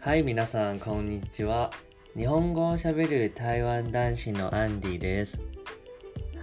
[0.00, 1.72] はい、皆さん、こんにちは。
[2.16, 5.40] 日本語をしゃべる台湾男子のアンディです。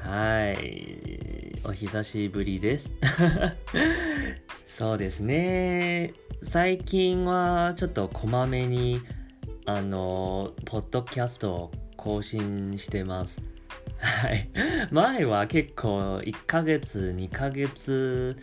[0.04, 2.91] はい、お久しぶりです。
[4.68, 6.13] そうですね。
[6.44, 8.99] 最近はちょっとこまめに、
[9.65, 13.42] あの、ポッドキャストを更新してます。
[13.99, 14.49] はい。
[14.92, 18.38] 前は結構1ヶ月、2ヶ月、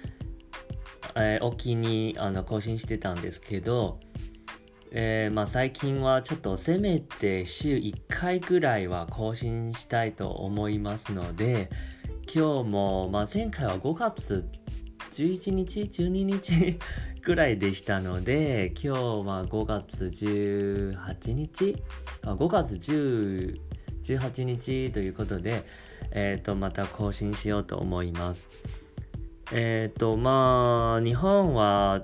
[1.14, 4.00] えーおきにあの更新してたんですけど、
[4.94, 11.70] えーまあ、最近はちょっとせめて週1回ぐらいは更新したいと思いますので
[12.26, 14.46] 今日も、まあ、前回は5月
[15.12, 16.78] 11日12日
[17.24, 21.82] ぐらいでしたので今日は5月18日
[22.20, 23.60] あ5月10
[24.02, 25.64] 18日ということで、
[26.10, 28.46] えー、とまた更新しようと思います。
[29.52, 32.02] えっ、とまあ日本は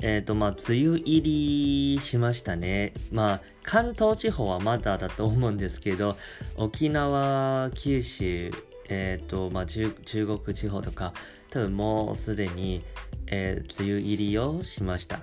[0.00, 2.92] えっ、とまあ梅雨入りしましたね。
[3.10, 6.16] まあ関東地方はまだだと思うんですけど
[6.56, 8.52] 沖縄九州
[8.88, 11.12] えっ、とまあ中中国地方とか
[11.50, 12.84] 多分もうすでに、
[13.26, 15.20] えー梅雨入りをしました。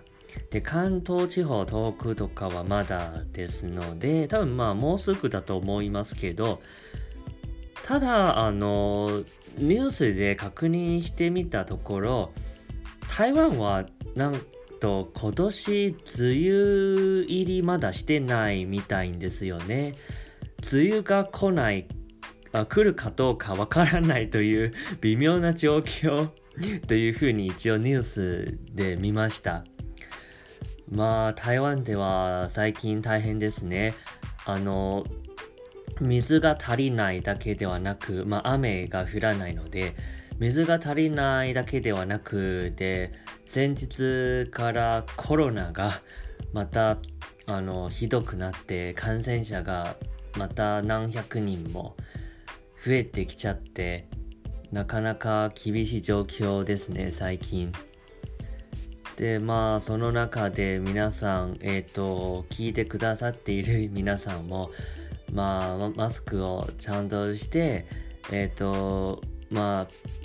[0.49, 6.61] で関東地方東北とかはまだですので多分まあもうすぐだと思いますけど
[7.83, 9.23] ただあの
[9.57, 12.31] ニュースで確認してみたところ
[13.15, 14.41] 台湾はなん
[14.83, 19.95] と今年梅雨入りまだしてないみたいんですよね。
[20.73, 21.87] 梅雨が来ない
[22.51, 26.31] あ来るかどうかわからないという 微妙な状況
[26.85, 29.63] というふうに一応ニュースで見ました。
[30.91, 33.93] まあ台湾では最近大変ですね。
[34.45, 35.05] あの
[36.01, 39.95] 水が足りないだけではなく、まあ、雨が降らないので
[40.39, 43.13] 水が足りないだけではなくで
[43.53, 46.01] 先日からコロナが
[46.53, 46.97] また
[47.45, 49.95] あのひどくなって感染者が
[50.39, 51.95] また何百人も
[52.83, 54.07] 増えてきちゃって
[54.71, 57.71] なかなか厳しい状況ですね最近。
[59.17, 64.71] でまあその中で皆さんえっ、と聞いてくださっている皆さんも
[65.31, 67.85] まあマスクをちゃんとして
[68.31, 69.21] えっ、と
[69.51, 70.22] まあ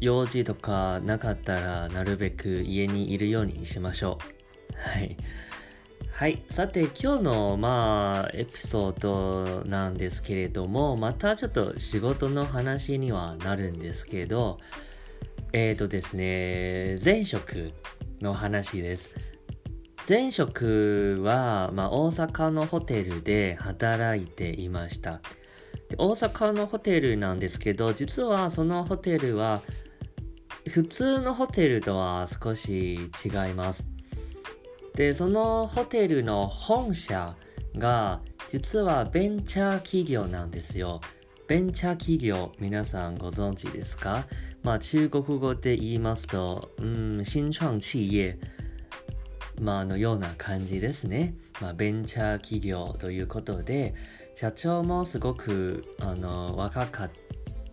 [0.00, 4.18] 用事とかなかったらなるべく家にいるようにしましょ
[4.74, 4.76] う。
[4.76, 5.16] はい。
[6.12, 6.42] はい。
[6.50, 14.58] さて今日のまあエピソードなんですけれどもまたちょっと仕事の話にはなるんですけど
[15.52, 17.72] えっ、とですね前職
[18.20, 19.14] の話です。
[20.08, 25.20] 前職は、まあ、大阪のホテルで働いていました。
[25.98, 29.60] 大阪のホテルなんですけど実はそのホテルは
[30.68, 32.94] 普通のホテルとは少し
[33.24, 33.86] 違います
[34.94, 37.36] でそのホテルの本社
[37.76, 41.00] が実はベンチャー企業なんですよ
[41.48, 44.26] ベンチャー企業皆さんご存知ですか？
[44.62, 48.34] まあ中国語で言いますと、うん、新創企業
[49.60, 51.34] まあ、のような感じですね。
[51.60, 53.94] まあ、ベンチャー企業ということで、
[54.34, 57.10] 社長もすごくあの若かっ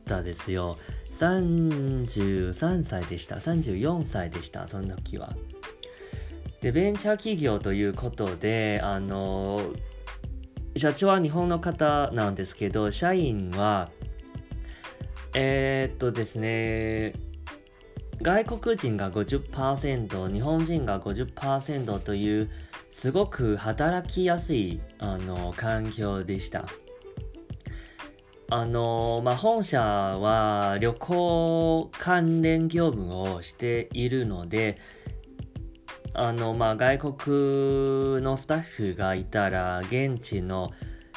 [0.06, 0.78] たですよ。
[1.18, 3.38] 33歳でした。
[3.38, 5.36] 34歳でした、その時は。
[6.62, 9.74] で、ベンチャー企業ということで、あの、
[10.76, 13.90] 社長は日本の方なんですけど、社員は、
[15.34, 17.14] えー、っとですね、
[18.22, 22.50] 外国人が50%日本人が50%という
[22.90, 26.66] すごく働きやすいあの環境でした
[28.50, 34.78] あのまあ本社は旅行関連業務をしているので
[36.14, 40.72] あのまあ外国のスタッフがいたら現地の、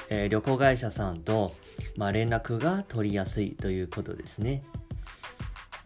[0.09, 1.53] えー旅行会社さんと、
[1.97, 4.65] まあ、連絡が取りやすいということですね。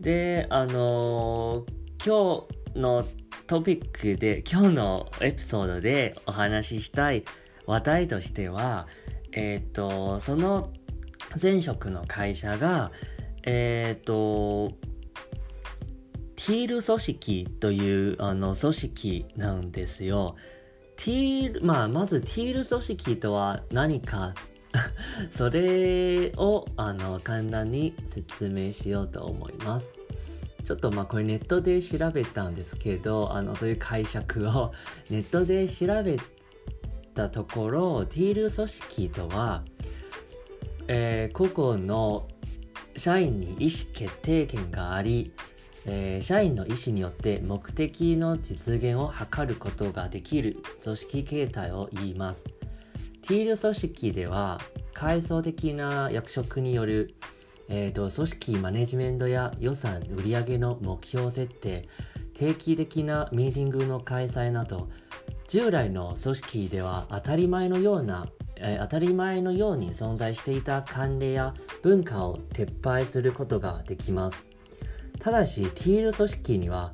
[0.00, 3.02] で、あのー今日の
[3.46, 7.25] トピックで、 今日のエピソードでお話ししたい
[7.64, 8.88] 話題としては、
[9.32, 10.70] えっ、と、その
[11.40, 12.92] 前職の会社が、
[13.44, 14.72] えっ、と、
[16.36, 20.36] ティール組織というあの組織なんですよ。
[20.96, 24.34] ティール、まあ、まずティール組織とは何か
[25.31, 29.92] それをあの簡単に説明しようと思います。
[30.64, 34.72] ちょっとまあこれネットで調べたんですけどあのそういう解釈を
[35.10, 36.19] ネットで調べ
[37.14, 39.62] たところティール組織とは、
[40.88, 42.28] えー個々の
[42.96, 45.32] 社員に意思決定権があり
[45.86, 52.44] えー、社員の意思によって目的の実現を図ることができる組織形態を言います。
[53.22, 54.60] ティール組織では
[54.92, 57.14] 階層的な役職による、
[57.69, 61.88] えーと、組織マネジメントや予算売上の目標設定
[62.34, 64.88] 定期的なミーティングの開催など
[65.48, 68.26] 従来の組織では当たり前のような、
[68.56, 74.45] えー、当たり前のように存在していた慣例や文化を撤廃することができます。
[75.19, 76.93] ただし、ティール組織には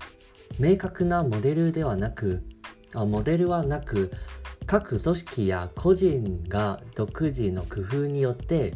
[0.59, 2.43] 明確なモデルではなく、
[2.95, 4.13] あモデルはなく、
[4.67, 8.75] 各組織や個人が独自の工夫によって、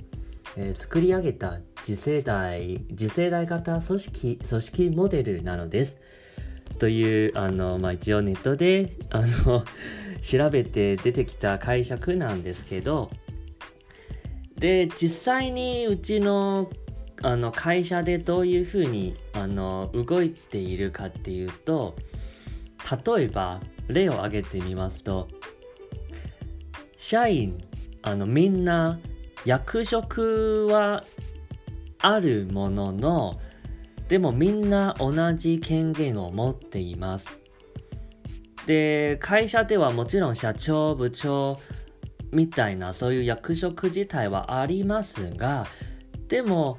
[0.56, 5.96] えー、作り上げた次世代、次世代型組織、組織モデルなのです。
[6.78, 9.64] という、あの、まあ、一応ネットで、あの、
[10.20, 13.10] 調べて出てきた解釈なんですけど、
[14.56, 16.70] で、実際にうちの
[17.22, 21.96] あの会社でどういうふうにあの動いているかっていうと
[23.06, 25.28] 例えば例を挙げてみますと
[26.98, 27.64] 社員
[28.02, 29.00] あのみんな
[29.46, 31.04] 役職は
[31.98, 33.40] あるものの
[34.08, 37.26] でもみんな同じ権限を持っています。
[38.66, 41.58] で会社ではもちろん社長部長
[42.32, 45.66] みたいなそういう役職自体はありますが
[46.28, 46.78] でも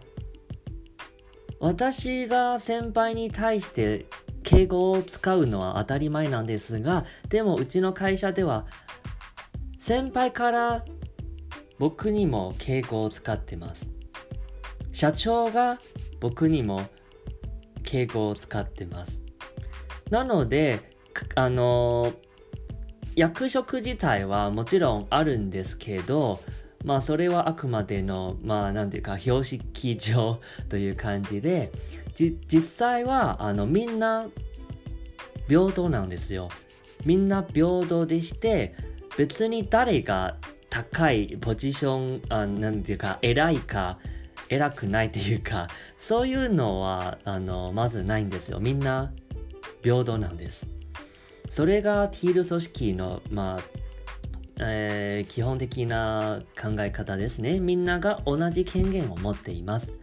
[1.60, 4.06] 私が先輩に対して
[4.44, 8.66] 敬語を使うのは当たり前なんですがでもうちの会社では
[9.78, 10.86] 先輩から
[11.78, 13.90] 僕にも敬語を使ってます。
[14.92, 15.80] 社長が
[16.22, 16.88] 僕にも
[17.84, 19.22] 敬語を使ってます。
[20.10, 20.95] なので
[21.36, 22.14] あの
[23.16, 26.42] 役職自体はもちろんあるんですけど
[26.84, 30.40] まあそれはあくまでのまあ何ていうか標識上
[30.70, 31.72] という感じで
[32.16, 34.28] 実際はあのみんな
[35.48, 36.50] 平等なんですよ。
[37.06, 38.74] みんな平等でして
[39.18, 40.38] 別に誰が
[40.70, 44.00] 高いポジションあなんていうか偉いか
[44.50, 45.68] 偉くないというか
[45.98, 48.60] そういうのはあのまずないんですよ。
[48.60, 49.12] みんな
[49.84, 50.75] 平等なんです。
[51.50, 53.86] それがティール組織のまあ
[54.58, 57.60] えー、基本的な考え方ですね。
[57.60, 59.94] みんなが同じ権限を持っています。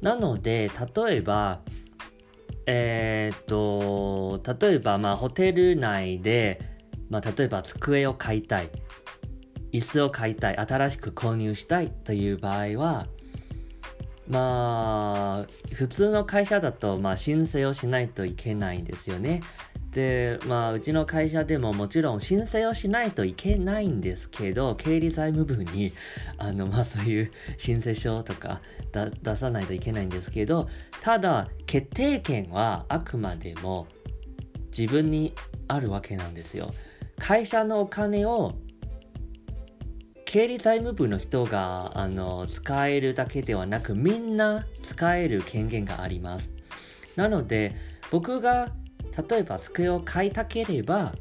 [0.00, 1.60] なので、例えば、
[2.66, 6.60] えー、っと、例えば、まあ、ホテル内で、
[7.10, 8.70] まあ、例えば机を買いたい、
[9.72, 13.06] 椅子を買いたい、新しく購入したいという場合は、
[14.26, 19.42] まあ、普通の会社だと、まあ、申請をしないといけないんですよね。
[19.96, 25.94] で、まあ、うちの会社でももちろん申請をしないといけないんですけど、経理財務部に、
[26.36, 28.60] あの、まあ、そういう申請書とか
[29.22, 30.68] 出さないといけないんですけど、
[31.00, 33.86] ただ、決定権はあくまでも
[34.66, 35.32] 自分に
[35.66, 36.74] あるわけなんですよ。
[37.18, 38.52] 会社のお金を
[40.26, 46.52] 経理財務部の人があの使えるだけではなくみんな使える権限があります。
[47.16, 47.74] なので
[48.10, 48.68] 僕が
[49.28, 51.14] 例えば机を買いたければ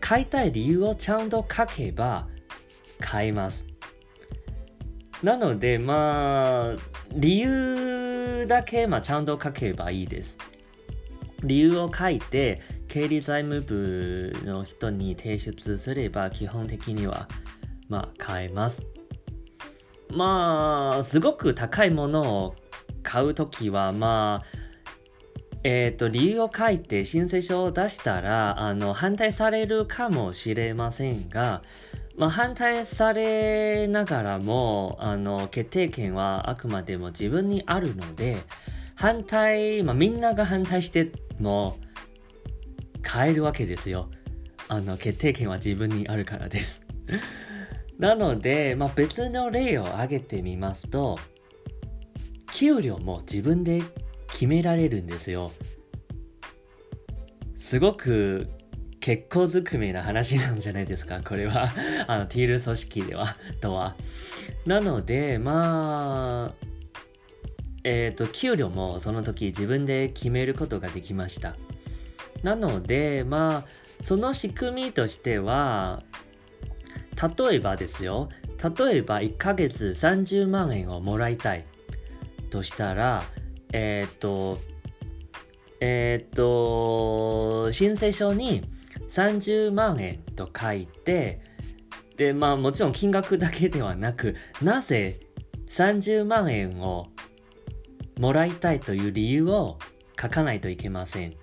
[0.00, 2.28] 買いたい理由をちゃんと書けば
[3.00, 3.66] 買います。
[5.22, 6.76] なのでまあ
[7.12, 10.38] 理由だけ、まあ、ちゃんと書けばいいです。
[11.42, 17.28] 理由を書いて経理財務部の人に提出すれば基本的には
[17.88, 18.82] まあ買えます。
[20.10, 22.54] まあすごく高いものを
[23.02, 24.67] 買うときはまあ
[25.64, 31.62] えっ、ー、と、理由を書いて申請書を出したら、あの、反対されるかもしれませんが、
[32.16, 38.38] まあ、反対されながらも、あの、決定権はあくまでも自分にあるので、
[38.94, 41.78] 反対、まあ、みんなが反対しても、
[43.10, 44.10] 変えるわけですよ。
[44.68, 46.82] あの、決定権は自分にあるからです。
[47.98, 51.18] なので、まあ、別の例を挙げてみますと、
[52.52, 53.82] 給料も自分で
[54.30, 55.52] 決められるんですよ。
[57.56, 58.48] すごく
[59.00, 61.72] 結構ずくめな話なんじゃないですか、これは。
[62.06, 63.96] あの、ティール組織では、とは。
[64.66, 66.66] なので、まあ、
[67.84, 71.56] えっ、ー、と、給料もその時自分で決めることができました。
[72.42, 76.02] なので、まあ、その仕組みとしては、
[77.38, 78.28] 例えばですよ、
[78.62, 81.64] 例えば1ヶ月30万円をもらいたい
[82.50, 83.24] としたら、
[83.72, 84.58] えー、と、
[85.80, 88.62] えー、っと、申請書に
[89.08, 91.40] 30万円と書いて、
[92.16, 95.20] で、まあもちろん金額だけではなく、なぜ
[95.70, 97.08] 30万円を
[98.18, 99.78] もらいたいという理由を
[100.20, 101.34] 書かないといけません。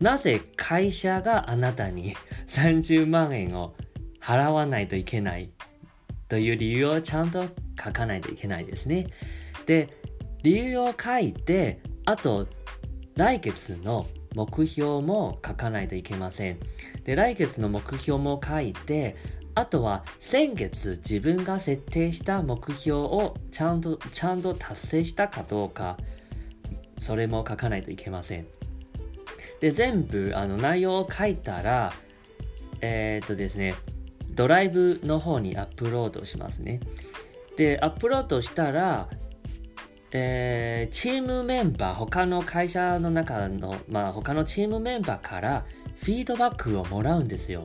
[0.00, 2.14] なぜ会社があなたに
[2.46, 3.74] 30万円を
[4.20, 5.50] 払わないといけない
[6.28, 7.44] という理由をちゃんと
[7.82, 9.08] 書かないといけないですね。
[9.66, 9.88] で、
[10.42, 12.48] 理由を書いて、あと
[13.14, 16.58] 来月の目標も書かないといけません。
[17.04, 19.16] で、来月の目標も書いて、
[19.58, 25.96] あとは先月自分が設定した目標をちゃんとちゃんと達成したかどうか
[27.00, 28.46] それも書かないといけません。
[29.58, 31.92] で全部あの内容を書いたら
[32.80, 33.74] えー、っとですね
[34.30, 36.78] ドライブの方にアップロードしますね。
[37.56, 39.08] でアップロードしたら
[40.10, 47.64] えー、チームメンバー、他の会社の中の、まあ他のチームメンバーからフィードバックをもらうんですよ。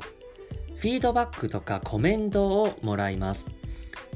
[0.76, 3.48] フィードバックとかコメントをもらいます。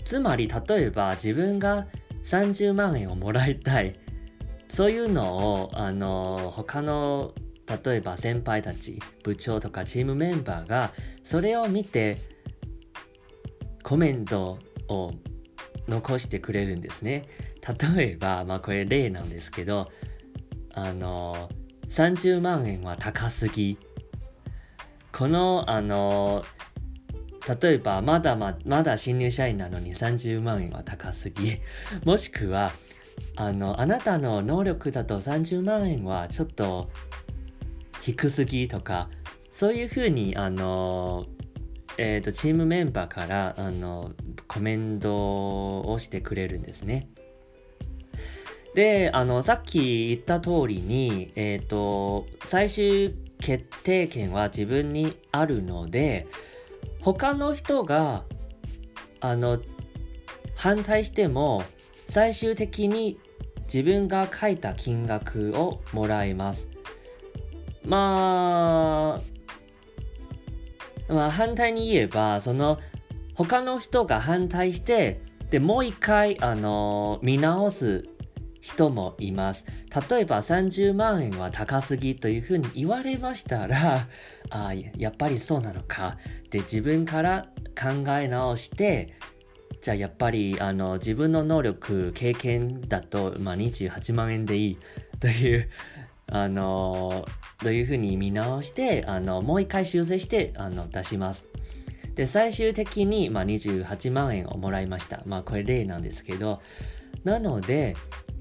[0.03, 1.87] つまり例えば自分が
[2.23, 3.97] 30万円をもらいたい。
[4.69, 7.33] そういうのをあの他の
[7.85, 10.91] 例えば先輩たち部長とかチームメンバーが
[11.23, 12.17] それを見て
[13.83, 15.11] コメントを
[15.87, 17.25] 残してくれるんですね。
[17.95, 19.91] 例えば、まあこれ例なんですけど、
[20.73, 21.49] あの、
[21.89, 23.77] 30万円は高すぎ。
[25.11, 26.43] この、あの、
[27.61, 31.59] 例えばまだままだ新入社員なのに30万円は高すぎ。
[32.03, 32.71] もしくは、
[33.35, 36.89] あの、あなたの能力だと30万円はちょっと
[38.01, 39.09] 低すぎとか、
[39.51, 41.25] そういうふうに、あの、
[41.97, 44.11] えーと、チームメンバーからあの
[44.47, 47.09] コメントをしてくれるんですね。
[48.75, 56.27] で、あの、さっき言った通りに、えっ、ー、と、最終決定権は自分にあるので、
[57.01, 58.23] 他の人が、
[59.19, 59.59] あの、
[60.55, 61.63] 反対しても、
[62.07, 63.19] 最終的に
[63.63, 66.67] 自分が書いた金額をもらいます。
[67.83, 69.21] まあ、
[71.09, 72.79] まあ、反対に言えば、その、
[73.35, 78.03] 他の人が反対して、で、もう一回、あの、見直す
[78.67, 79.65] 人もいます。
[80.09, 84.07] 例えば30万円は高すぎというふうに言われましたら、
[84.49, 86.17] あやっぱりそうなのか。
[86.49, 87.47] で、自分から
[87.79, 89.13] 考え直して、
[89.81, 94.77] じゃあやっぱりあの自分の能力、経験だと、まあ、28万円でいい
[95.19, 95.69] という、
[96.27, 97.25] あの、
[97.59, 101.47] というふうに見直して、あのもう一回修正してあの出します。
[102.15, 105.21] で、最終的に、まあ、28万円をもらいました。
[105.25, 106.61] まあこれ例なんですけど、
[107.23, 107.95] なので、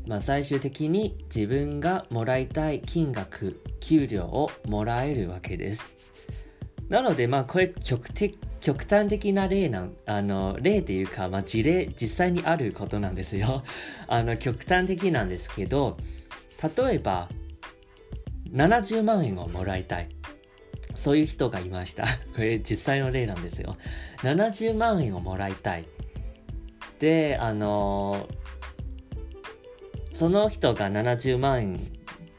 [0.07, 5.85] まあ、最終的に自分がもらいたい金額、給料をもらえるわけです。
[6.89, 13.63] なので、まあ、これ極的極端的な例なん、あの、例というか、まあ、事例、実際にあることなんですよ。
[14.09, 15.97] あの、極端的なんですけど、
[16.77, 17.29] 例えば、
[18.53, 20.09] 70万円をもらいたい。
[20.95, 22.05] そういう人がいました。
[22.35, 23.77] これ実際の例なんですよ。
[24.19, 25.87] 70万円をもらいたい。
[26.99, 28.29] で、あの、
[30.11, 31.97] その人が70万円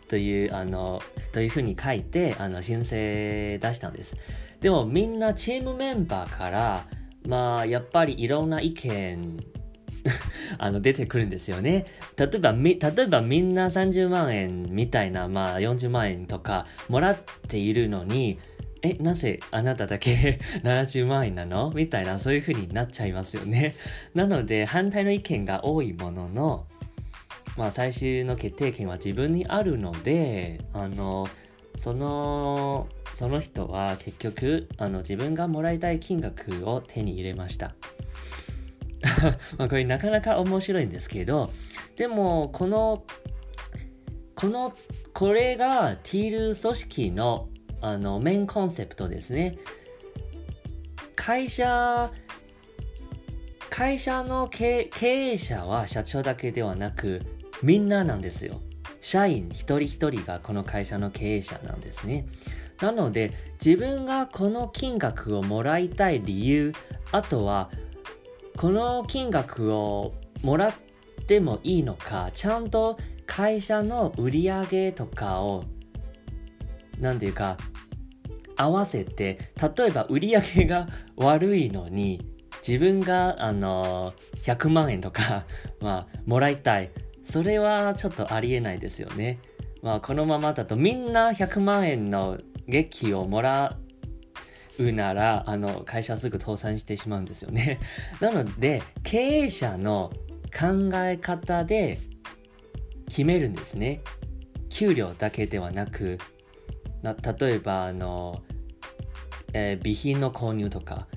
[0.07, 4.15] というあのというふうに書いてあの申請出したんです
[4.61, 6.87] でもみんなチームメンバーから
[7.27, 9.37] まあやっぱりいろんな意見
[10.57, 11.85] あの出てくるんですよね。
[12.17, 18.39] 例えばみ例えばみんな30万円みたいなまあ40万円とかもらっているのに
[18.83, 21.71] え、なぜあなただけ70万円なの？
[21.71, 23.75] みたいなそういう風になっちゃいますよね。
[24.13, 26.67] なので反対の意見が多いものの
[27.57, 31.27] まあ、最終の決定権は自分にあるのであの
[31.77, 37.73] そのその人は結局あの自分がもらいたい金額を手に入れました。
[39.57, 41.51] まあこれなかなか面白いんですけど
[41.95, 43.03] でもこの
[44.35, 44.73] この
[45.13, 47.49] これがティール組織の
[47.81, 49.57] あのメインコンセプトですね
[51.15, 52.11] 会社
[53.69, 57.21] 会社の経営者は社長だけではなく
[57.61, 58.61] みんななんですよ。
[59.01, 62.25] 社員一人一人がこの会社の経営者なんですね。
[62.81, 63.31] なので
[63.63, 66.73] 自分がこの金額をもらいたい理由
[67.11, 67.69] あとは
[68.57, 70.73] この金額をもらっ
[71.27, 72.97] てもいいのかちゃんと
[73.27, 75.65] 会社の売り上げとかを
[76.99, 77.57] 何て言うか
[78.55, 82.25] 合わせて例えば売り上げが悪いのに
[82.67, 85.45] 自分があの100万円とか、
[85.79, 86.89] まあ、もらいたい
[87.23, 89.39] それはちょっとありえないですよね。
[89.83, 93.77] まあこのままだとみんな100万円の月給をもら
[94.79, 97.79] うならあの会社すぐ倒産してしまうんですよね。
[98.21, 100.11] なので経営者の
[100.53, 101.99] 考え方で
[103.07, 104.01] 決めるんですね。
[104.69, 106.17] 給料だけではなく
[107.01, 108.41] な例えばあの、
[109.53, 111.07] えー備品の購入とか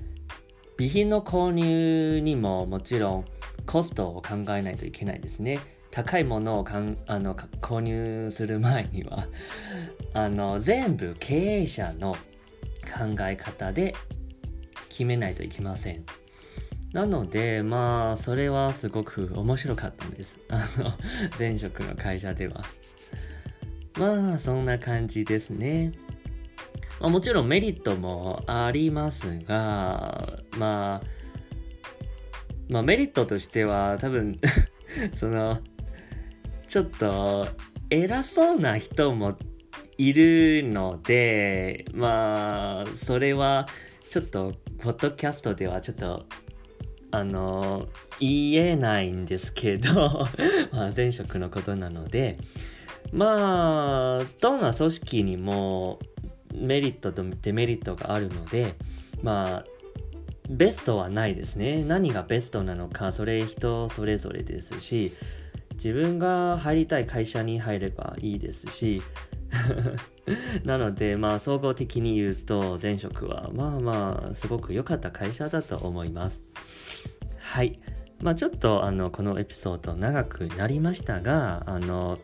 [0.77, 3.25] 備品の購入にももちろん
[3.65, 5.59] コストを考えないといけないですね
[5.91, 9.27] 高いものをかんあの購入する前には
[10.13, 12.15] あの全部経営者の
[12.91, 13.95] 考え方で
[14.89, 16.05] 決めないといけません。
[16.93, 20.39] なのでまあそれはすごく面白かったんです。
[20.49, 20.93] あの
[21.39, 22.63] 前職の会社では。
[23.97, 25.93] まあそんな感じですね。
[26.99, 31.07] まあ、もちろんメリットもありますがまあ
[32.69, 34.39] まあメリットとしては多分
[35.15, 35.61] その
[36.67, 37.47] ちょっと
[37.89, 39.35] 偉そうな人も
[40.01, 43.67] いるのでまあそれは
[44.09, 46.25] ちょっとポッドキャストではちょっと
[47.11, 47.85] あの
[48.19, 50.27] 言えないんですけど
[50.73, 52.39] まあ前職のことなので
[53.11, 55.99] まあどんな組織にも
[56.55, 58.73] メリットとデメリットがあるので
[59.21, 59.65] まあ
[60.49, 61.83] ベストはないですね。
[61.85, 65.13] 何がベストなのかそれ人それぞれですし
[65.73, 69.03] 自分が入りたい会社に入ればいいですし
[70.63, 76.41] なのでまあ総合的に言うと前職はまあまあすごく良かった会社だと思います
[77.39, 77.79] はい
[78.21, 82.19] まあちょっとあのこのエピソード長くなりましたがあの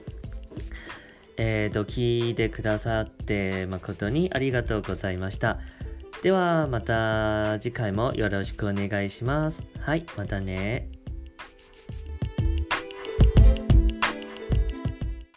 [1.39, 5.60] えーと、聞いてくださって誠にありがとうございました。
[6.24, 9.63] ではまた次回もよろしくお願いします。
[9.79, 10.97] はい、またね。